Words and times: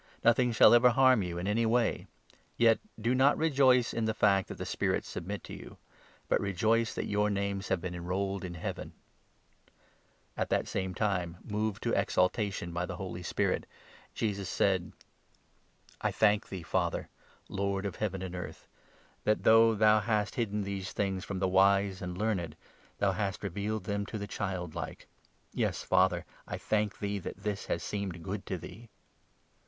Nothing 0.23 0.51
shall 0.51 0.73
ever 0.73 0.89
harm 0.89 1.21
you 1.21 1.37
in 1.37 1.45
any 1.45 1.63
way. 1.67 2.07
Yet 2.57 2.79
20 2.95 3.01
do 3.03 3.13
not 3.13 3.37
rejoice 3.37 3.93
in 3.93 4.05
the 4.05 4.15
fact 4.15 4.47
that 4.47 4.57
the 4.57 4.65
spirits 4.65 5.07
submit 5.07 5.43
to 5.43 5.53
you, 5.53 5.77
but 6.27 6.41
rejoice 6.41 6.95
that 6.95 7.05
your 7.05 7.29
names 7.29 7.67
have 7.67 7.79
been 7.81 7.93
enrolled 7.93 8.43
in 8.43 8.55
Heaven." 8.55 8.93
The 8.95 8.95
chiid 8.95 9.73
Mke 10.37 10.41
At 10.41 10.49
that 10.49 10.67
same 10.67 10.95
time, 10.95 11.37
moved 11.43 11.83
to 11.83 11.93
exultation 11.93 12.71
by 12.73 12.87
the 12.87 12.95
21 12.95 12.97
Mind.. 12.97 13.11
Holy 13.11 13.21
Spirit, 13.21 13.65
Jesus 14.15 14.49
said:" 14.49 14.91
I 16.01 16.09
thank 16.09 16.49
thee, 16.49 16.63
Father, 16.63 17.07
Lord 17.47 17.85
of 17.85 17.97
Heaven 17.97 18.23
and 18.23 18.33
earth, 18.35 18.67
that, 19.23 19.43
though 19.43 19.75
thou 19.75 19.99
hast 19.99 20.33
hidden 20.33 20.63
these 20.63 20.93
things 20.93 21.23
from 21.23 21.37
the 21.37 21.47
wise 21.47 22.01
and 22.01 22.17
learned, 22.17 22.55
thou 22.97 23.11
hast 23.11 23.43
revealed 23.43 23.83
them 23.83 24.07
to 24.07 24.17
the 24.17 24.25
childlike! 24.25 25.05
Yes, 25.53 25.83
Father, 25.83 26.25
I 26.47 26.57
thank 26.57 26.97
thee 26.97 27.19
that 27.19 27.37
this 27.43 27.67
has 27.67 27.83
seemed 27.83 28.23
good 28.23 28.47
to 28.47 28.57
thee. 28.57 28.89